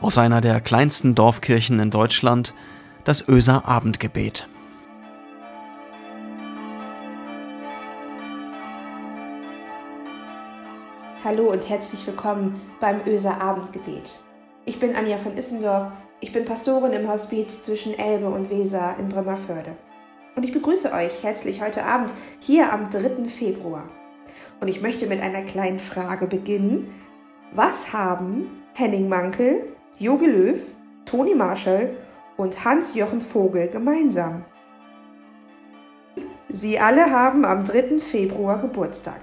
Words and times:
aus 0.00 0.18
einer 0.18 0.40
der 0.40 0.60
kleinsten 0.60 1.14
Dorfkirchen 1.14 1.80
in 1.80 1.90
Deutschland, 1.90 2.54
das 3.04 3.26
Öser 3.28 3.66
Abendgebet. 3.66 4.48
Hallo 11.24 11.50
und 11.50 11.68
herzlich 11.68 12.06
willkommen 12.06 12.60
beim 12.80 13.00
Öser 13.06 13.40
Abendgebet. 13.40 14.20
Ich 14.64 14.78
bin 14.78 14.94
Anja 14.94 15.18
von 15.18 15.36
Issendorf, 15.36 15.90
ich 16.20 16.30
bin 16.30 16.44
Pastorin 16.44 16.92
im 16.92 17.08
Hospiz 17.08 17.62
zwischen 17.62 17.98
Elbe 17.98 18.28
und 18.28 18.50
Weser 18.50 18.96
in 18.98 19.08
Bremerförde. 19.08 19.76
Und 20.36 20.44
ich 20.44 20.52
begrüße 20.52 20.92
euch 20.92 21.22
herzlich 21.22 21.62
heute 21.62 21.84
Abend 21.84 22.12
hier 22.40 22.72
am 22.72 22.90
3. 22.90 23.24
Februar. 23.24 23.88
Und 24.60 24.68
ich 24.68 24.82
möchte 24.82 25.06
mit 25.06 25.20
einer 25.20 25.42
kleinen 25.42 25.78
Frage 25.78 26.26
beginnen. 26.26 26.92
Was 27.52 27.92
haben 27.92 28.62
Henning 28.74 29.08
Mankel, 29.08 29.75
Jogi 29.98 30.26
Löw, 30.26 30.58
Toni 31.06 31.34
Marshall 31.34 31.96
und 32.36 32.66
Hans-Jochen 32.66 33.22
Vogel 33.22 33.68
gemeinsam? 33.68 34.44
Sie 36.50 36.78
alle 36.78 37.10
haben 37.10 37.46
am 37.46 37.64
3. 37.64 37.98
Februar 37.98 38.58
Geburtstag. 38.58 39.22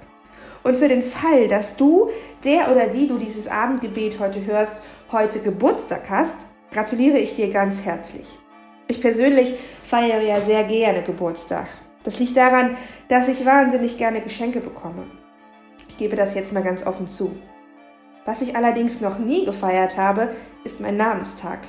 Und 0.64 0.76
für 0.78 0.88
den 0.88 1.04
Fall, 1.04 1.48
dass 1.48 1.76
du, 1.76 2.10
der 2.44 2.72
oder 2.72 2.88
die 2.88 3.08
du 3.08 3.20
dieses 3.20 3.48
Abendgebet 3.48 4.18
heute 4.20 4.44
hörst, 4.44 4.82
heute 5.12 5.42
Geburtstag 5.42 6.10
hast, 6.10 6.38
gratuliere 6.72 7.20
ich 7.20 7.36
dir 7.36 7.52
ganz 7.52 7.84
herzlich. 7.86 8.40
Ich 8.88 9.00
persönlich 9.00 9.54
feiere 9.84 10.22
ja 10.22 10.42
sehr 10.42 10.64
gerne 10.64 11.04
Geburtstag. 11.04 11.68
Das 12.04 12.18
liegt 12.18 12.36
daran, 12.36 12.78
dass 13.10 13.28
ich 13.28 13.46
wahnsinnig 13.46 13.98
gerne 13.98 14.22
Geschenke 14.22 14.60
bekomme. 14.60 15.06
Ich 15.88 15.98
gebe 15.98 16.16
das 16.16 16.34
jetzt 16.34 16.52
mal 16.52 16.64
ganz 16.64 16.84
offen 16.84 17.06
zu. 17.06 17.36
Was 18.26 18.42
ich 18.42 18.56
allerdings 18.56 19.02
noch 19.02 19.20
nie 19.20 19.46
gefeiert 19.46 19.98
habe, 19.98 20.30
ist 20.64 20.80
mein 20.80 20.96
Namenstag. 20.96 21.60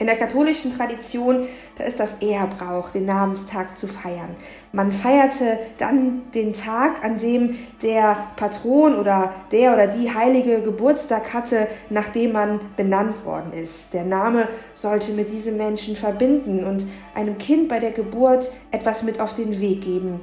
In 0.00 0.06
der 0.06 0.16
katholischen 0.16 0.70
Tradition, 0.70 1.46
da 1.76 1.84
ist 1.84 2.00
das 2.00 2.14
eher 2.20 2.46
Brauch, 2.46 2.88
den 2.88 3.04
Namenstag 3.04 3.76
zu 3.76 3.86
feiern. 3.86 4.34
Man 4.72 4.92
feierte 4.92 5.58
dann 5.76 6.22
den 6.32 6.54
Tag, 6.54 7.04
an 7.04 7.18
dem 7.18 7.58
der 7.82 8.28
Patron 8.36 8.96
oder 8.96 9.34
der 9.52 9.74
oder 9.74 9.86
die 9.88 10.12
Heilige 10.12 10.62
Geburtstag 10.62 11.34
hatte, 11.34 11.68
nachdem 11.90 12.32
man 12.32 12.60
benannt 12.76 13.26
worden 13.26 13.52
ist. 13.52 13.92
Der 13.92 14.04
Name 14.04 14.48
sollte 14.72 15.12
mit 15.12 15.28
diesem 15.28 15.58
Menschen 15.58 15.96
verbinden 15.96 16.64
und 16.64 16.86
einem 17.14 17.36
Kind 17.36 17.68
bei 17.68 17.78
der 17.78 17.92
Geburt 17.92 18.50
etwas 18.70 19.02
mit 19.02 19.20
auf 19.20 19.34
den 19.34 19.60
Weg 19.60 19.82
geben, 19.82 20.20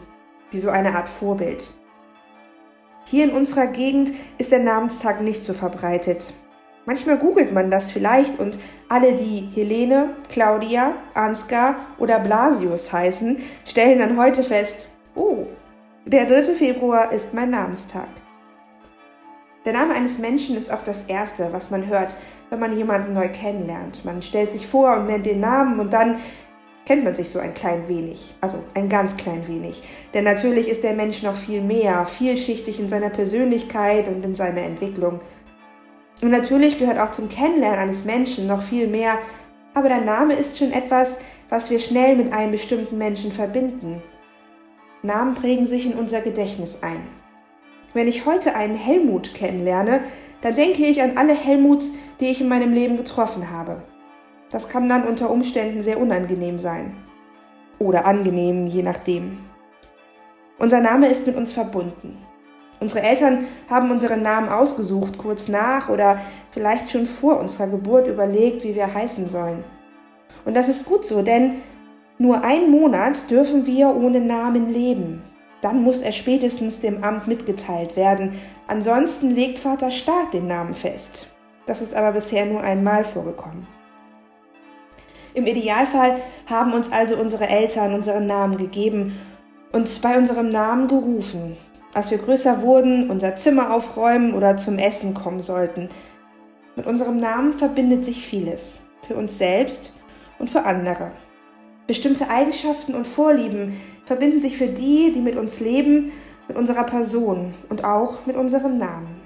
wie 0.49 0.59
so 0.59 0.71
eine 0.71 0.95
Art 0.95 1.07
Vorbild. 1.07 1.71
Hier 3.09 3.23
in 3.23 3.31
unserer 3.31 3.67
Gegend 3.67 4.11
ist 4.37 4.51
der 4.51 4.59
Namenstag 4.59 5.21
nicht 5.21 5.45
so 5.45 5.53
verbreitet. 5.53 6.33
Manchmal 6.85 7.17
googelt 7.17 7.53
man 7.53 7.71
das 7.71 7.89
vielleicht 7.89 8.37
und 8.37 8.59
alle, 8.89 9.13
die 9.13 9.47
Helene, 9.53 10.09
Claudia, 10.27 10.93
Ansgar 11.13 11.77
oder 11.99 12.19
Blasius 12.19 12.91
heißen, 12.91 13.37
stellen 13.63 13.99
dann 13.99 14.17
heute 14.17 14.43
fest, 14.43 14.89
oh, 15.15 15.45
der 16.05 16.25
3. 16.25 16.53
Februar 16.55 17.13
ist 17.13 17.33
mein 17.33 17.51
Namenstag. 17.51 18.09
Der 19.63 19.71
Name 19.71 19.93
eines 19.93 20.17
Menschen 20.17 20.57
ist 20.57 20.69
oft 20.69 20.85
das 20.85 21.03
Erste, 21.07 21.47
was 21.53 21.71
man 21.71 21.87
hört, 21.87 22.13
wenn 22.49 22.59
man 22.59 22.77
jemanden 22.77 23.13
neu 23.13 23.29
kennenlernt. 23.29 24.03
Man 24.03 24.21
stellt 24.21 24.51
sich 24.51 24.67
vor 24.67 24.97
und 24.97 25.05
nennt 25.05 25.25
den 25.25 25.39
Namen 25.39 25.79
und 25.79 25.93
dann 25.93 26.17
kennt 26.87 27.03
man 27.03 27.13
sich 27.13 27.29
so 27.29 27.39
ein 27.39 27.53
klein 27.53 27.89
wenig, 27.89 28.33
also 28.39 28.63
ein 28.73 28.87
ganz 28.87 29.17
klein 29.17 29.45
wenig. 29.45 29.83
Denn 30.13 30.23
natürlich 30.23 30.69
ist 30.69 30.83
der 30.83 30.93
Mensch 30.93 31.21
noch 31.21 31.35
viel 31.35 31.59
mehr, 31.59 32.05
vielschichtig 32.05 32.79
in 32.79 32.87
seiner 32.87 33.09
Persönlichkeit 33.09 34.07
und 34.07 34.23
in 34.23 34.35
seiner 34.35 34.61
Entwicklung. 34.61 35.19
Und 36.21 36.31
natürlich 36.31 36.79
gehört 36.79 36.97
auch 36.97 37.11
zum 37.11 37.27
Kennenlernen 37.27 37.79
eines 37.79 38.05
Menschen 38.05 38.47
noch 38.47 38.63
viel 38.63 38.87
mehr, 38.87 39.19
aber 39.73 39.89
der 39.89 39.99
Name 39.99 40.35
ist 40.35 40.57
schon 40.57 40.71
etwas, 40.71 41.19
was 41.49 41.69
wir 41.69 41.79
schnell 41.79 42.15
mit 42.15 42.31
einem 42.31 42.51
bestimmten 42.51 42.97
Menschen 42.97 43.33
verbinden. 43.33 44.01
Namen 45.03 45.35
prägen 45.35 45.65
sich 45.65 45.85
in 45.85 45.93
unser 45.93 46.21
Gedächtnis 46.21 46.79
ein. 46.81 47.05
Wenn 47.93 48.07
ich 48.07 48.25
heute 48.25 48.55
einen 48.55 48.75
Helmut 48.75 49.33
kennenlerne, 49.33 49.99
dann 50.39 50.55
denke 50.55 50.85
ich 50.85 51.01
an 51.01 51.17
alle 51.17 51.35
Helmuts, 51.35 51.91
die 52.21 52.27
ich 52.27 52.39
in 52.39 52.47
meinem 52.47 52.71
Leben 52.71 52.95
getroffen 52.95 53.51
habe. 53.51 53.83
Das 54.49 54.69
kann 54.69 54.87
dann 54.87 55.03
unter 55.03 55.29
Umständen 55.29 55.81
sehr 55.81 55.99
unangenehm 55.99 56.57
sein. 56.57 56.95
Oder 57.79 58.05
angenehm, 58.05 58.67
je 58.67 58.81
nachdem. 58.81 59.37
Unser 60.57 60.79
Name 60.79 61.07
ist 61.09 61.27
mit 61.27 61.35
uns 61.35 61.51
verbunden. 61.51 62.17
Unsere 62.79 63.01
Eltern 63.01 63.45
haben 63.69 63.91
unseren 63.91 64.21
Namen 64.21 64.49
ausgesucht, 64.49 65.17
kurz 65.17 65.47
nach 65.47 65.89
oder 65.89 66.19
vielleicht 66.51 66.91
schon 66.91 67.05
vor 67.05 67.39
unserer 67.39 67.67
Geburt 67.67 68.07
überlegt, 68.07 68.63
wie 68.63 68.75
wir 68.75 68.93
heißen 68.93 69.27
sollen. 69.27 69.63
Und 70.45 70.55
das 70.55 70.69
ist 70.69 70.85
gut 70.85 71.05
so, 71.05 71.21
denn 71.21 71.61
nur 72.19 72.43
einen 72.43 72.71
Monat 72.71 73.29
dürfen 73.29 73.65
wir 73.65 73.95
ohne 73.95 74.19
Namen 74.19 74.71
leben. 74.71 75.23
Dann 75.61 75.81
muss 75.81 76.01
er 76.01 76.11
spätestens 76.11 76.79
dem 76.79 77.03
Amt 77.03 77.27
mitgeteilt 77.27 77.95
werden. 77.95 78.39
Ansonsten 78.67 79.31
legt 79.31 79.59
Vater 79.59 79.91
Staat 79.91 80.33
den 80.33 80.47
Namen 80.47 80.75
fest. 80.75 81.27
Das 81.65 81.81
ist 81.81 81.93
aber 81.93 82.13
bisher 82.13 82.45
nur 82.45 82.61
einmal 82.61 83.03
vorgekommen. 83.03 83.67
Im 85.37 85.45
Idealfall 85.45 86.19
haben 86.47 86.73
uns 86.73 86.91
also 86.91 87.15
unsere 87.15 87.47
Eltern 87.47 87.93
unseren 87.93 88.25
Namen 88.25 88.57
gegeben 88.57 89.19
und 89.71 90.01
bei 90.01 90.17
unserem 90.17 90.49
Namen 90.49 90.87
gerufen, 90.87 91.55
als 91.93 92.09
wir 92.09 92.17
größer 92.17 92.63
wurden, 92.63 93.11
unser 93.11 93.35
Zimmer 93.35 93.71
aufräumen 93.71 94.33
oder 94.33 94.57
zum 94.57 94.79
Essen 94.79 95.13
kommen 95.13 95.41
sollten. 95.41 95.89
Mit 96.75 96.87
unserem 96.87 97.17
Namen 97.17 97.53
verbindet 97.53 98.03
sich 98.03 98.25
vieles, 98.25 98.79
für 99.07 99.13
uns 99.13 99.37
selbst 99.37 99.93
und 100.39 100.49
für 100.49 100.65
andere. 100.65 101.11
Bestimmte 101.85 102.31
Eigenschaften 102.31 102.95
und 102.95 103.05
Vorlieben 103.05 103.79
verbinden 104.05 104.39
sich 104.39 104.57
für 104.57 104.69
die, 104.69 105.11
die 105.11 105.21
mit 105.21 105.35
uns 105.35 105.59
leben, 105.59 106.13
mit 106.47 106.57
unserer 106.57 106.83
Person 106.83 107.53
und 107.69 107.85
auch 107.85 108.25
mit 108.25 108.35
unserem 108.35 108.79
Namen. 108.79 109.21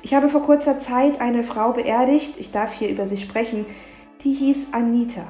Ich 0.00 0.14
habe 0.14 0.30
vor 0.30 0.42
kurzer 0.42 0.78
Zeit 0.78 1.20
eine 1.20 1.42
Frau 1.42 1.72
beerdigt, 1.72 2.36
ich 2.38 2.50
darf 2.50 2.72
hier 2.72 2.88
über 2.88 3.06
sie 3.06 3.18
sprechen, 3.18 3.66
die 4.24 4.32
hieß 4.32 4.68
Anita. 4.72 5.26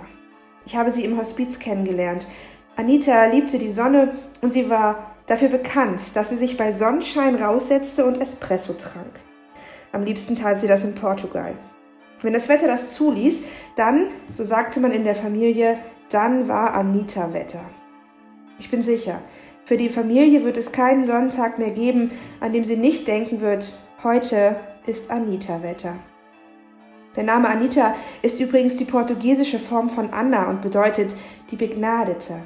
Ich 0.65 0.77
habe 0.77 0.91
sie 0.91 1.05
im 1.05 1.19
Hospiz 1.19 1.59
kennengelernt. 1.59 2.29
Anita 2.77 3.27
liebte 3.27 3.59
die 3.59 3.71
Sonne 3.71 4.15
und 4.41 4.53
sie 4.53 4.71
war 4.71 5.17
dafür 5.27 5.49
bekannt, 5.49 6.01
dass 6.15 6.31
sie 6.31 6.37
sich 6.37 6.57
bei 6.57 6.71
Sonnenschein 6.71 7.35
raussetzte 7.35 8.05
und 8.05 8.21
Espresso 8.21 8.73
trank. 8.75 9.21
Am 9.93 10.05
liebsten 10.05 10.37
tat 10.37 10.61
sie 10.61 10.69
das 10.69 10.85
in 10.85 10.95
Portugal. 10.95 11.55
Wenn 12.23 12.33
das 12.33 12.49
Wetter 12.49 12.67
das 12.67 12.93
zuließ, 12.93 13.43
dann, 13.77 14.09
so 14.33 14.45
sagte 14.45 14.81
man 14.81 14.93
in 14.93 15.05
der 15.05 15.15
Familie, 15.15 15.79
dann 16.09 16.49
war 16.49 16.75
Anita 16.75 17.33
Wetter. 17.33 17.65
Ich 18.59 18.71
bin 18.71 18.83
sicher, 18.83 19.21
für 19.65 19.77
die 19.77 19.89
Familie 19.89 20.45
wird 20.45 20.57
es 20.57 20.73
keinen 20.73 21.05
Sonntag 21.05 21.59
mehr 21.59 21.71
geben, 21.71 22.13
an 22.41 22.53
dem 22.53 22.65
sie 22.65 22.77
nicht 22.77 23.09
denken 23.09 23.41
wird, 23.41 23.77
heute 24.03 24.57
ist 24.87 25.11
Anita 25.11 25.63
Wetter. 25.63 25.97
Der 27.17 27.23
Name 27.23 27.49
Anita 27.49 27.95
ist 28.23 28.41
übrigens 28.41 28.75
die 28.75 28.85
portugiesische 28.85 29.61
Form 29.61 29.89
von 29.89 30.13
Anna 30.13 30.51
und 30.51 30.63
bedeutet 30.63 31.15
die 31.51 31.57
Begnadete. 31.57 32.41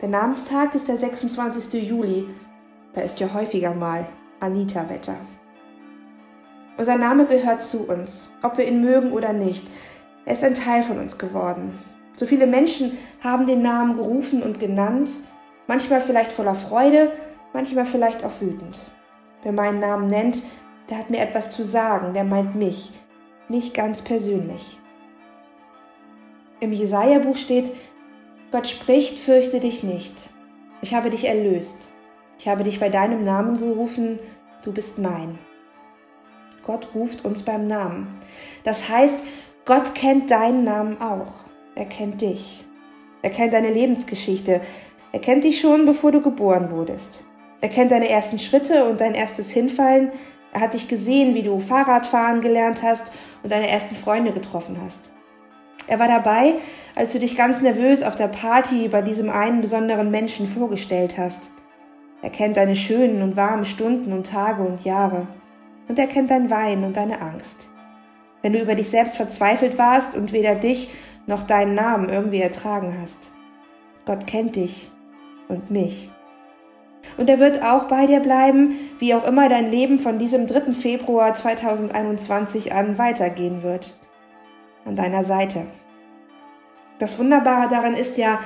Der 0.00 0.08
Namenstag 0.08 0.74
ist 0.74 0.88
der 0.88 0.96
26. 0.96 1.88
Juli. 1.88 2.26
Da 2.92 3.02
ist 3.02 3.20
ja 3.20 3.32
häufiger 3.32 3.72
mal 3.72 4.06
Anita-Wetter. 4.40 5.14
Unser 6.76 6.96
Name 6.96 7.26
gehört 7.26 7.62
zu 7.62 7.88
uns, 7.88 8.30
ob 8.42 8.58
wir 8.58 8.66
ihn 8.66 8.80
mögen 8.80 9.12
oder 9.12 9.32
nicht. 9.32 9.64
Er 10.24 10.32
ist 10.32 10.42
ein 10.42 10.54
Teil 10.54 10.82
von 10.82 10.98
uns 10.98 11.16
geworden. 11.16 11.78
So 12.16 12.26
viele 12.26 12.46
Menschen 12.46 12.98
haben 13.22 13.46
den 13.46 13.62
Namen 13.62 13.96
gerufen 13.96 14.42
und 14.42 14.58
genannt, 14.58 15.12
manchmal 15.68 16.00
vielleicht 16.00 16.32
voller 16.32 16.54
Freude, 16.54 17.12
manchmal 17.52 17.86
vielleicht 17.86 18.24
auch 18.24 18.40
wütend. 18.40 18.80
Wer 19.42 19.52
meinen 19.52 19.78
Namen 19.78 20.08
nennt, 20.08 20.42
der 20.88 20.98
hat 20.98 21.10
mir 21.10 21.20
etwas 21.20 21.50
zu 21.50 21.62
sagen, 21.62 22.12
der 22.12 22.24
meint 22.24 22.56
mich, 22.56 22.92
mich 23.50 23.72
ganz 23.72 24.02
persönlich. 24.02 24.78
Im 26.60 26.72
Jesaja-Buch 26.72 27.36
steht, 27.36 27.72
Gott 28.52 28.68
spricht, 28.68 29.18
fürchte 29.18 29.60
dich 29.60 29.82
nicht. 29.82 30.14
Ich 30.82 30.94
habe 30.94 31.10
dich 31.10 31.26
erlöst. 31.26 31.90
Ich 32.38 32.48
habe 32.48 32.62
dich 32.64 32.80
bei 32.80 32.88
deinem 32.88 33.24
Namen 33.24 33.58
gerufen, 33.58 34.18
du 34.62 34.72
bist 34.72 34.98
mein. 34.98 35.38
Gott 36.62 36.88
ruft 36.94 37.24
uns 37.24 37.42
beim 37.42 37.66
Namen. 37.66 38.18
Das 38.64 38.88
heißt, 38.88 39.16
Gott 39.64 39.94
kennt 39.94 40.30
deinen 40.30 40.64
Namen 40.64 41.00
auch. 41.00 41.44
Er 41.74 41.86
kennt 41.86 42.22
dich. 42.22 42.64
Er 43.22 43.30
kennt 43.30 43.52
deine 43.52 43.72
Lebensgeschichte. 43.72 44.60
Er 45.12 45.20
kennt 45.20 45.44
dich 45.44 45.60
schon, 45.60 45.84
bevor 45.84 46.12
du 46.12 46.20
geboren 46.20 46.70
wurdest. 46.70 47.24
Er 47.60 47.68
kennt 47.68 47.92
deine 47.92 48.08
ersten 48.08 48.38
Schritte 48.38 48.84
und 48.86 49.00
dein 49.00 49.14
erstes 49.14 49.50
Hinfallen. 49.50 50.12
Er 50.52 50.60
hat 50.60 50.74
dich 50.74 50.88
gesehen, 50.88 51.34
wie 51.34 51.42
du 51.42 51.60
Fahrradfahren 51.60 52.40
gelernt 52.40 52.82
hast 52.82 53.12
und 53.42 53.52
deine 53.52 53.68
ersten 53.68 53.94
Freunde 53.94 54.32
getroffen 54.32 54.78
hast. 54.84 55.12
Er 55.86 55.98
war 55.98 56.08
dabei, 56.08 56.54
als 56.94 57.12
du 57.12 57.18
dich 57.18 57.36
ganz 57.36 57.60
nervös 57.60 58.02
auf 58.02 58.16
der 58.16 58.28
Party 58.28 58.88
bei 58.88 59.02
diesem 59.02 59.30
einen 59.30 59.60
besonderen 59.60 60.10
Menschen 60.10 60.46
vorgestellt 60.46 61.16
hast. 61.18 61.50
Er 62.22 62.30
kennt 62.30 62.56
deine 62.56 62.76
schönen 62.76 63.22
und 63.22 63.36
warmen 63.36 63.64
Stunden 63.64 64.12
und 64.12 64.26
Tage 64.26 64.62
und 64.62 64.84
Jahre. 64.84 65.26
Und 65.88 65.98
er 65.98 66.06
kennt 66.06 66.30
dein 66.30 66.50
Wein 66.50 66.84
und 66.84 66.96
deine 66.96 67.20
Angst. 67.20 67.68
wenn 68.42 68.52
du 68.52 68.60
über 68.60 68.74
dich 68.74 68.88
selbst 68.88 69.16
verzweifelt 69.16 69.78
warst 69.78 70.14
und 70.16 70.32
weder 70.32 70.54
dich 70.54 70.94
noch 71.26 71.42
deinen 71.42 71.74
Namen 71.74 72.08
irgendwie 72.08 72.40
ertragen 72.40 72.96
hast. 73.00 73.30
Gott 74.06 74.26
kennt 74.26 74.56
dich 74.56 74.90
und 75.48 75.70
mich. 75.70 76.10
Und 77.16 77.28
er 77.28 77.38
wird 77.38 77.62
auch 77.62 77.84
bei 77.84 78.06
dir 78.06 78.20
bleiben, 78.20 78.76
wie 78.98 79.14
auch 79.14 79.26
immer 79.26 79.48
dein 79.48 79.70
Leben 79.70 79.98
von 79.98 80.18
diesem 80.18 80.46
3. 80.46 80.72
Februar 80.72 81.34
2021 81.34 82.72
an 82.72 82.98
weitergehen 82.98 83.62
wird. 83.62 83.98
An 84.84 84.96
deiner 84.96 85.24
Seite. 85.24 85.66
Das 86.98 87.18
Wunderbare 87.18 87.68
daran 87.68 87.94
ist 87.94 88.18
ja, 88.18 88.40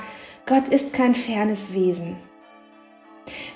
Gott 0.46 0.68
ist 0.68 0.92
kein 0.92 1.14
fernes 1.14 1.74
Wesen. 1.74 2.16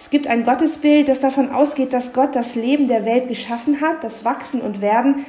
Es 0.01 0.11
gibt 0.11 0.27
ein 0.27 0.45
Gottesbild, 0.45 1.09
das 1.09 1.21
davon 1.21 1.51
ausgeht, 1.51 1.93
dass 1.93 2.13
Gott 2.13 2.35
das 2.35 2.55
Leben 2.55 2.89
der 2.89 3.05
Welt 3.05 3.29
geschaffen 3.29 3.81
hat, 3.81 4.03
das 4.03 4.25
Wachsen 4.25 4.61
und 4.61 4.81
Werden 4.81 5.27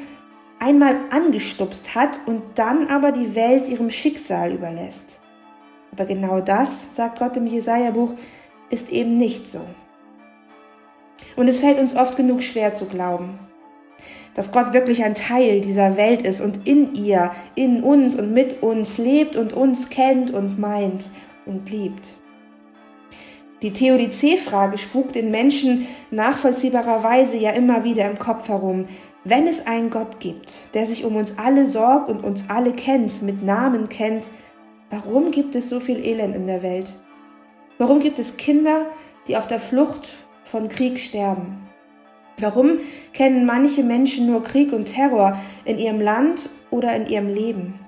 einmal 0.59 0.95
angestupst 1.09 1.95
hat 1.95 2.19
und 2.25 2.41
dann 2.55 2.87
aber 2.87 3.11
die 3.11 3.35
Welt 3.35 3.67
ihrem 3.67 3.89
Schicksal 3.89 4.53
überlässt. 4.53 5.19
Aber 5.91 6.05
genau 6.05 6.39
das, 6.39 6.87
sagt 6.95 7.19
Gott 7.19 7.35
im 7.37 7.47
Jesaja-Buch, 7.47 8.13
ist 8.69 8.89
eben 8.91 9.17
nicht 9.17 9.47
so. 9.47 9.61
Und 11.35 11.47
es 11.47 11.59
fällt 11.59 11.79
uns 11.79 11.95
oft 11.95 12.15
genug 12.15 12.41
schwer 12.43 12.73
zu 12.73 12.85
glauben, 12.85 13.39
dass 14.35 14.51
Gott 14.51 14.73
wirklich 14.73 15.03
ein 15.03 15.15
Teil 15.15 15.61
dieser 15.61 15.97
Welt 15.97 16.21
ist 16.21 16.41
und 16.41 16.67
in 16.67 16.95
ihr, 16.95 17.31
in 17.55 17.83
uns 17.83 18.15
und 18.15 18.33
mit 18.33 18.61
uns 18.63 18.97
lebt 18.97 19.35
und 19.35 19.53
uns 19.53 19.89
kennt 19.89 20.31
und 20.31 20.59
meint 20.59 21.09
und 21.45 21.69
liebt. 21.69 22.15
Die 23.61 23.73
Theodizee-Frage 23.73 24.77
spukt 24.77 25.15
den 25.15 25.31
Menschen 25.31 25.87
nachvollziehbarerweise 26.11 27.35
ja 27.35 27.51
immer 27.51 27.83
wieder 27.83 28.09
im 28.09 28.17
Kopf 28.17 28.47
herum. 28.47 28.87
Wenn 29.25 29.47
es 29.47 29.67
einen 29.67 29.89
Gott 29.89 30.21
gibt, 30.21 30.59
der 30.73 30.85
sich 30.85 31.03
um 31.03 31.17
uns 31.17 31.37
alle 31.37 31.65
sorgt 31.65 32.09
und 32.09 32.23
uns 32.23 32.45
alle 32.49 32.71
kennt, 32.71 33.21
mit 33.21 33.43
Namen 33.43 33.89
kennt, 33.89 34.29
warum 34.89 35.31
gibt 35.31 35.55
es 35.55 35.67
so 35.67 35.81
viel 35.81 36.03
Elend 36.03 36.35
in 36.35 36.47
der 36.47 36.63
Welt? 36.63 36.93
Warum 37.79 38.01
gibt 38.01 38.19
es 38.19 38.35
Kinder, 38.35 38.87
die 39.27 39.37
auf 39.37 39.47
der 39.47 39.59
Flucht 39.61 40.09
von 40.43 40.67
Krieg 40.67 40.99
sterben? 40.99 41.69
Warum 42.37 42.79
kennen 43.13 43.45
manche 43.45 43.83
Menschen 43.83 44.27
nur 44.27 44.43
Krieg 44.43 44.73
und 44.73 44.93
Terror 44.93 45.39
in 45.63 45.79
ihrem 45.79 46.01
Land 46.01 46.49
oder 46.71 46.93
in 46.93 47.07
ihrem 47.07 47.33
Leben? 47.33 47.79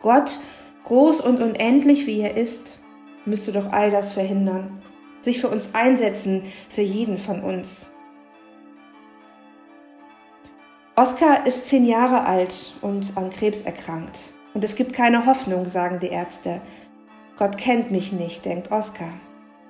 Gott, 0.00 0.38
groß 0.84 1.20
und 1.20 1.42
unendlich 1.42 2.06
wie 2.06 2.20
er 2.20 2.36
ist, 2.36 2.78
müsste 3.24 3.50
doch 3.50 3.72
all 3.72 3.90
das 3.90 4.12
verhindern, 4.12 4.80
sich 5.20 5.40
für 5.40 5.48
uns 5.48 5.74
einsetzen, 5.74 6.44
für 6.68 6.82
jeden 6.82 7.18
von 7.18 7.42
uns. 7.42 7.90
Oskar 10.94 11.44
ist 11.44 11.66
zehn 11.66 11.84
Jahre 11.84 12.24
alt 12.24 12.74
und 12.82 13.16
an 13.16 13.30
Krebs 13.30 13.62
erkrankt. 13.62 14.32
Und 14.54 14.62
es 14.62 14.76
gibt 14.76 14.92
keine 14.92 15.26
Hoffnung, 15.26 15.66
sagen 15.66 15.98
die 15.98 16.08
Ärzte. 16.08 16.60
Gott 17.38 17.56
kennt 17.56 17.92
mich 17.92 18.12
nicht, 18.12 18.44
denkt 18.44 18.72
Oskar. 18.72 19.12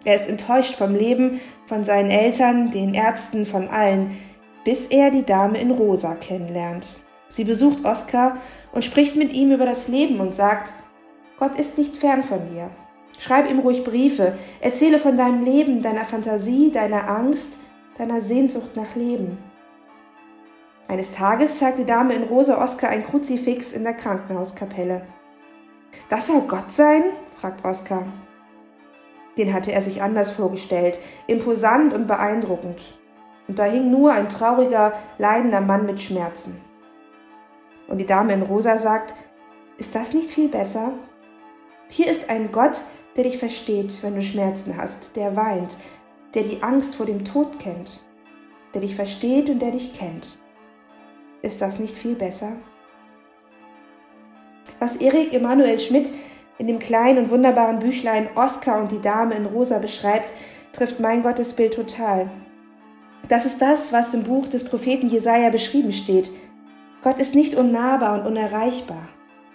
Er 0.05 0.15
ist 0.15 0.29
enttäuscht 0.29 0.75
vom 0.75 0.95
Leben, 0.95 1.41
von 1.67 1.85
seinen 1.85 2.11
Eltern, 2.11 2.71
den 2.71 2.95
Ärzten, 2.95 3.45
von 3.45 3.69
allen, 3.69 4.17
bis 4.65 4.87
er 4.87 5.11
die 5.11 5.25
Dame 5.25 5.61
in 5.61 5.71
Rosa 5.71 6.15
kennenlernt. 6.15 6.99
Sie 7.29 7.45
besucht 7.45 7.85
Oskar 7.85 8.39
und 8.73 8.85
spricht 8.85 9.17
mit 9.17 9.35
ihm 9.35 9.53
über 9.53 9.67
das 9.67 9.87
Leben 9.87 10.19
und 10.21 10.35
sagt, 10.35 10.73
Gott 11.39 11.57
ist 11.57 11.77
nicht 11.77 11.99
fern 11.99 12.25
von 12.25 12.47
dir. 12.47 12.71
Schreib 13.19 13.51
ihm 13.51 13.59
ruhig 13.59 13.85
Briefe, 13.85 14.39
erzähle 14.61 14.99
von 14.99 15.17
deinem 15.17 15.45
Leben, 15.45 15.83
deiner 15.83 16.05
Fantasie, 16.05 16.71
deiner 16.71 17.09
Angst, 17.09 17.59
deiner 17.99 18.21
Sehnsucht 18.21 18.77
nach 18.77 18.95
Leben. 18.95 19.37
Eines 20.87 21.11
Tages 21.11 21.59
zeigt 21.59 21.79
die 21.79 21.85
Dame 21.85 22.15
in 22.15 22.23
Rosa 22.23 22.63
Oskar 22.63 22.89
ein 22.91 23.03
Kruzifix 23.03 23.73
in 23.73 23.85
der 23.85 23.95
Krankenhauskapelle. 23.95 25.03
Das 26.09 26.29
soll 26.29 26.43
Gott 26.43 26.73
sein? 26.73 27.03
Fragt 27.39 27.65
Oskar. 27.65 28.07
Den 29.37 29.53
hatte 29.53 29.73
er 29.73 29.83
sich 29.83 30.03
anders 30.03 30.31
vorgestellt, 30.31 30.99
imposant 31.27 31.95
und 31.95 32.07
beeindruckend. 32.07 32.99
Und 33.47 33.59
da 33.59 33.65
hing 33.65 33.91
nur 33.91 34.13
ein 34.13 34.29
trauriger, 34.29 34.93
leidender 35.19 35.61
Mann 35.61 35.87
mit 35.87 36.01
Schmerzen. 36.01 36.61
Und 37.87 37.99
die 37.99 38.07
Dame 38.07 38.35
in 38.35 38.43
Rosa 38.43 38.77
sagt, 38.77 39.15
ist 39.79 39.95
das 39.95 40.13
nicht 40.13 40.31
viel 40.31 40.49
besser? 40.49 40.93
Hier 41.89 42.09
ist 42.09 42.29
ein 42.29 42.53
Gott, 42.53 42.83
der 43.17 43.25
dich 43.25 43.39
versteht, 43.39 44.03
wenn 44.03 44.15
du 44.15 44.23
Schmerzen 44.23 44.77
hast, 44.77 45.17
der 45.17 45.37
weint, 45.37 45.77
der 46.35 46.43
die 46.43 46.63
Angst 46.63 46.97
vor 46.97 47.07
dem 47.07 47.25
Tod 47.25 47.59
kennt, 47.59 48.01
der 48.75 48.83
dich 48.83 48.95
versteht 48.95 49.49
und 49.49 49.61
der 49.61 49.71
dich 49.71 49.93
kennt. 49.93 50.39
Ist 51.41 51.63
das 51.63 51.79
nicht 51.79 51.97
viel 51.97 52.17
besser? 52.17 52.53
Was 54.81 54.97
Erik 54.97 55.33
Emanuel 55.33 55.79
Schmidt 55.81 56.11
in 56.59 56.67
dem 56.67 56.79
kleinen 56.79 57.19
und 57.19 57.31
wunderbaren 57.31 57.79
Büchlein 57.79 58.29
Oskar 58.35 58.81
und 58.81 58.91
die 58.91 59.01
Dame 59.01 59.35
in 59.35 59.47
Rosa 59.47 59.79
beschreibt, 59.79 60.35
trifft 60.73 61.01
mein 61.01 61.23
Gottesbild 61.23 61.75
total. 61.75 62.29
Das 63.29 63.45
ist 63.45 63.63
das, 63.63 63.93
was 63.93 64.15
im 64.15 64.25
Buch 64.25 64.47
des 64.49 64.65
Propheten 64.65 65.09
Jesaja 65.09 65.51
beschrieben 65.51 65.93
steht. 65.93 66.31
Gott 67.03 67.19
ist 67.19 67.35
nicht 67.35 67.55
unnahbar 67.55 68.21
und 68.21 68.27
unerreichbar. 68.27 69.09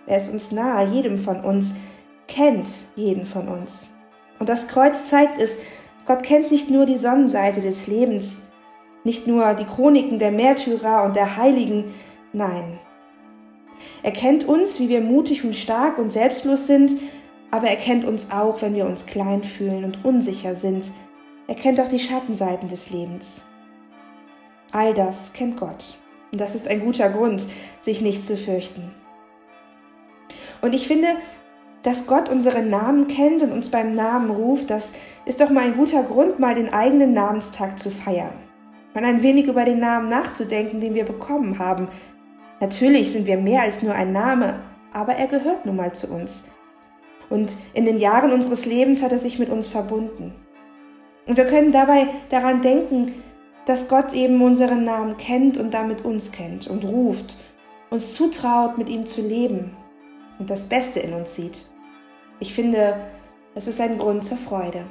Er 0.05 0.17
ist 0.17 0.31
uns 0.31 0.51
nahe, 0.51 0.87
jedem 0.87 1.19
von 1.19 1.41
uns, 1.41 1.73
kennt 2.27 2.69
jeden 2.95 3.25
von 3.25 3.47
uns. 3.47 3.89
Und 4.39 4.49
das 4.49 4.67
Kreuz 4.67 5.05
zeigt 5.05 5.39
es, 5.39 5.57
Gott 6.05 6.23
kennt 6.23 6.51
nicht 6.51 6.69
nur 6.69 6.85
die 6.85 6.97
Sonnenseite 6.97 7.61
des 7.61 7.87
Lebens, 7.87 8.41
nicht 9.03 9.27
nur 9.27 9.53
die 9.53 9.65
Chroniken 9.65 10.19
der 10.19 10.31
Märtyrer 10.31 11.03
und 11.03 11.15
der 11.15 11.37
Heiligen, 11.37 11.93
nein, 12.31 12.79
er 14.03 14.11
kennt 14.11 14.47
uns, 14.47 14.79
wie 14.79 14.89
wir 14.89 15.01
mutig 15.01 15.43
und 15.43 15.55
stark 15.55 15.97
und 15.97 16.11
selbstlos 16.11 16.67
sind, 16.67 16.97
aber 17.51 17.67
er 17.67 17.75
kennt 17.75 18.05
uns 18.05 18.31
auch, 18.31 18.61
wenn 18.61 18.75
wir 18.75 18.85
uns 18.85 19.05
klein 19.05 19.43
fühlen 19.43 19.83
und 19.83 20.03
unsicher 20.03 20.55
sind. 20.55 20.91
Er 21.47 21.55
kennt 21.55 21.79
auch 21.79 21.87
die 21.87 21.99
Schattenseiten 21.99 22.67
des 22.69 22.89
Lebens. 22.89 23.43
All 24.71 24.93
das 24.93 25.33
kennt 25.33 25.57
Gott. 25.57 25.99
Und 26.31 26.41
das 26.41 26.55
ist 26.55 26.67
ein 26.67 26.79
guter 26.79 27.09
Grund, 27.09 27.45
sich 27.81 28.01
nicht 28.01 28.25
zu 28.25 28.35
fürchten. 28.35 28.91
Und 30.61 30.73
ich 30.73 30.87
finde, 30.87 31.09
dass 31.83 32.07
Gott 32.07 32.29
unsere 32.29 32.63
Namen 32.63 33.07
kennt 33.07 33.43
und 33.43 33.51
uns 33.51 33.69
beim 33.69 33.93
Namen 33.93 34.31
ruft, 34.31 34.69
das 34.69 34.93
ist 35.25 35.41
doch 35.41 35.49
mal 35.49 35.65
ein 35.65 35.77
guter 35.77 36.01
Grund, 36.01 36.39
mal 36.39 36.55
den 36.55 36.73
eigenen 36.73 37.13
Namenstag 37.13 37.77
zu 37.77 37.91
feiern. 37.91 38.33
Mal 38.93 39.05
ein 39.05 39.21
wenig 39.21 39.47
über 39.47 39.65
den 39.65 39.79
Namen 39.79 40.09
nachzudenken, 40.09 40.79
den 40.79 40.95
wir 40.95 41.03
bekommen 41.03 41.59
haben, 41.59 41.89
Natürlich 42.63 43.11
sind 43.11 43.27
wir 43.27 43.35
mehr 43.35 43.63
als 43.63 43.81
nur 43.81 43.93
ein 43.93 44.13
Name, 44.13 44.61
aber 44.93 45.15
er 45.15 45.27
gehört 45.27 45.65
nun 45.65 45.75
mal 45.75 45.91
zu 45.91 46.07
uns. 46.07 46.45
Und 47.29 47.57
in 47.73 47.83
den 47.83 47.97
Jahren 47.97 48.31
unseres 48.31 48.65
Lebens 48.65 49.03
hat 49.03 49.11
er 49.11 49.19
sich 49.19 49.37
mit 49.37 49.49
uns 49.49 49.67
verbunden. 49.67 50.33
Und 51.27 51.35
wir 51.35 51.43
können 51.43 51.73
dabei 51.73 52.07
daran 52.29 52.61
denken, 52.61 53.21
dass 53.65 53.89
Gott 53.89 54.13
eben 54.13 54.41
unseren 54.41 54.85
Namen 54.85 55.17
kennt 55.17 55.57
und 55.57 55.73
damit 55.73 56.05
uns 56.05 56.31
kennt 56.31 56.67
und 56.67 56.85
ruft, 56.85 57.35
uns 57.89 58.13
zutraut, 58.13 58.77
mit 58.77 58.87
ihm 58.87 59.05
zu 59.07 59.19
leben 59.19 59.75
und 60.39 60.49
das 60.49 60.63
Beste 60.63 61.01
in 61.01 61.13
uns 61.13 61.35
sieht. 61.35 61.65
Ich 62.39 62.53
finde, 62.53 62.95
das 63.55 63.67
ist 63.67 63.81
ein 63.81 63.97
Grund 63.97 64.23
zur 64.23 64.37
Freude. 64.37 64.85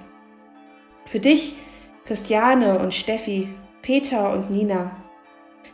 Für 1.07 1.21
dich, 1.21 1.57
Christiane 2.05 2.81
und 2.81 2.93
Steffi, 2.93 3.49
Peter 3.81 4.31
und 4.35 4.51
Nina, 4.51 5.02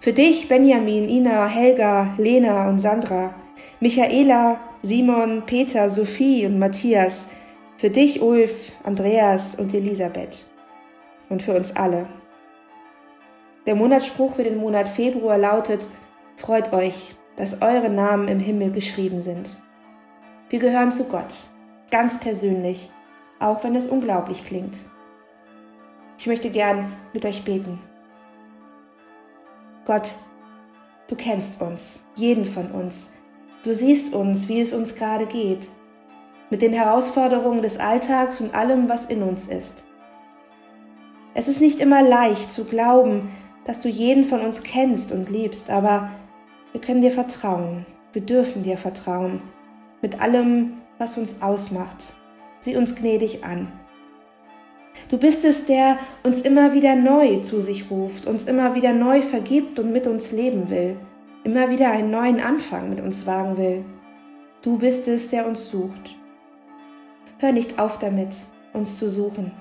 für 0.00 0.12
dich, 0.12 0.49
Benjamin, 0.49 1.09
Ina, 1.09 1.47
Helga, 1.47 2.14
Lena 2.18 2.68
und 2.68 2.78
Sandra, 2.78 3.35
Michaela, 3.80 4.61
Simon, 4.83 5.42
Peter, 5.47 5.90
Sophie 5.90 6.47
und 6.47 6.59
Matthias, 6.59 7.28
für 7.76 7.90
dich, 7.90 8.23
Ulf, 8.23 8.73
Andreas 8.85 9.54
und 9.54 9.73
Elisabeth 9.75 10.49
und 11.28 11.42
für 11.42 11.54
uns 11.54 11.75
alle. 11.76 12.07
Der 13.66 13.75
Monatsspruch 13.75 14.35
für 14.35 14.45
den 14.45 14.57
Monat 14.57 14.88
Februar 14.88 15.38
lautet, 15.38 15.87
Freut 16.38 16.73
euch, 16.73 17.16
dass 17.35 17.62
eure 17.62 17.90
Namen 17.90 18.28
im 18.28 18.38
Himmel 18.38 18.71
geschrieben 18.71 19.23
sind. 19.23 19.61
Wir 20.50 20.61
gehören 20.61 20.92
zu 20.92 21.02
Gott, 21.02 21.35
ganz 21.90 22.21
persönlich, 22.21 22.92
auch 23.40 23.64
wenn 23.64 23.75
es 23.75 23.88
unglaublich 23.88 24.45
klingt. 24.45 24.76
Ich 26.16 26.28
möchte 26.28 26.50
gern 26.50 26.92
mit 27.12 27.25
euch 27.25 27.45
beten. 27.45 27.80
Gott, 29.88 30.16
du 31.07 31.16
kennst 31.16 31.62
uns, 31.62 32.02
jeden 32.14 32.45
von 32.45 32.71
uns. 32.71 33.11
Du 33.62 33.73
siehst 33.73 34.12
uns, 34.12 34.47
wie 34.47 34.61
es 34.61 34.75
uns 34.75 34.95
gerade 34.95 35.25
geht, 35.25 35.66
mit 36.50 36.61
den 36.61 36.75
Herausforderungen 36.75 37.62
des 37.62 37.78
Alltags 37.78 38.42
und 38.42 38.54
allem, 38.54 38.90
was 38.90 39.07
in 39.07 39.23
uns 39.23 39.47
ist. 39.47 39.85
Es 41.33 41.49
ist 41.49 41.62
nicht 41.62 41.80
immer 41.80 42.02
leicht 42.02 42.52
zu 42.52 42.66
glauben, 42.66 43.30
dass 43.64 43.80
du 43.80 43.88
jeden 43.88 44.25
von 44.25 44.42
uns 44.42 44.62
kennst 44.62 45.11
und 45.11 45.30
liebst, 45.30 45.71
aber 45.71 46.11
wir 46.73 46.83
können 46.83 47.00
dir 47.00 47.11
vertrauen, 47.11 47.87
wir 48.12 48.21
dürfen 48.21 48.64
dir 48.64 48.76
vertrauen, 48.76 49.42
mit 50.02 50.21
allem, 50.21 50.83
was 50.99 51.16
uns 51.16 51.40
ausmacht. 51.40 52.12
Sieh 52.61 52.76
uns 52.76 52.95
gnädig 52.95 53.42
an. 53.42 53.73
Du 55.09 55.19
bist 55.19 55.45
es, 55.45 55.64
der 55.64 55.99
uns 56.23 56.40
immer 56.40 56.75
wieder 56.75 56.95
neu 56.95 57.37
zu 57.40 57.61
sich 57.61 57.90
ruft, 57.90 58.26
uns 58.26 58.45
immer 58.45 58.75
wieder 58.75 58.93
neu 58.93 59.23
vergibt 59.23 59.78
und 59.78 59.93
mit 59.93 60.07
uns 60.07 60.33
leben 60.33 60.69
will. 60.71 60.97
immer 61.45 61.71
wieder 61.71 61.90
einen 61.90 62.11
neuen 62.11 62.40
Anfang 62.40 62.90
mit 62.90 63.00
uns 63.00 63.26
wagen 63.26 63.57
will. 63.57 63.85
Du 64.61 64.78
bist 64.78 65.09
es, 65.09 65.28
der 65.28 65.47
uns 65.47 65.71
sucht. 65.71 66.14
Hör 67.38 67.52
nicht 67.52 67.78
auf 67.78 67.99
damit, 67.99 68.35
uns 68.75 68.99
zu 68.99 69.09
suchen. 69.09 69.52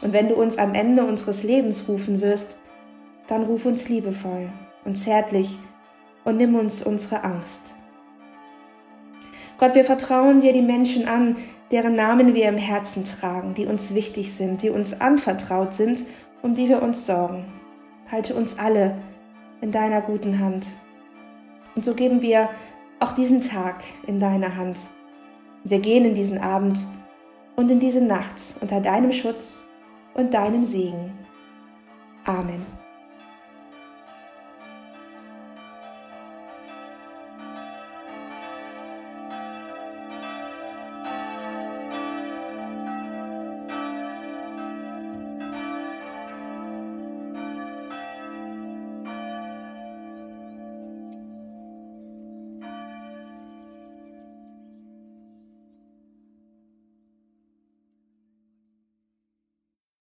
Und 0.00 0.12
wenn 0.12 0.28
du 0.28 0.36
uns 0.36 0.56
am 0.56 0.74
Ende 0.74 1.04
unseres 1.04 1.42
Lebens 1.42 1.88
rufen 1.88 2.20
wirst, 2.20 2.56
dann 3.26 3.42
ruf 3.42 3.66
uns 3.66 3.88
liebevoll 3.88 4.50
und 4.84 4.96
zärtlich 4.96 5.58
und 6.24 6.36
nimm 6.36 6.54
uns 6.54 6.82
unsere 6.82 7.24
Angst. 7.24 7.74
Gott, 9.58 9.74
wir 9.74 9.84
vertrauen 9.84 10.40
dir 10.40 10.52
die 10.52 10.62
Menschen 10.62 11.08
an, 11.08 11.36
deren 11.72 11.96
Namen 11.96 12.34
wir 12.34 12.48
im 12.48 12.56
Herzen 12.56 13.04
tragen, 13.04 13.54
die 13.54 13.66
uns 13.66 13.92
wichtig 13.92 14.32
sind, 14.32 14.62
die 14.62 14.70
uns 14.70 15.00
anvertraut 15.00 15.74
sind, 15.74 16.04
um 16.42 16.54
die 16.54 16.68
wir 16.68 16.80
uns 16.80 17.06
sorgen. 17.06 17.44
Halte 18.10 18.34
uns 18.34 18.56
alle 18.58 18.96
in 19.60 19.72
deiner 19.72 20.00
guten 20.00 20.38
Hand. 20.38 20.68
Und 21.74 21.84
so 21.84 21.94
geben 21.94 22.22
wir 22.22 22.48
auch 23.00 23.12
diesen 23.12 23.40
Tag 23.40 23.82
in 24.06 24.20
deine 24.20 24.56
Hand. 24.56 24.80
Wir 25.64 25.80
gehen 25.80 26.04
in 26.04 26.14
diesen 26.14 26.38
Abend 26.38 26.78
und 27.56 27.70
in 27.70 27.80
diese 27.80 28.00
Nacht 28.00 28.40
unter 28.60 28.80
deinem 28.80 29.12
Schutz 29.12 29.66
und 30.14 30.32
deinem 30.34 30.64
Segen. 30.64 31.12
Amen. 32.24 32.77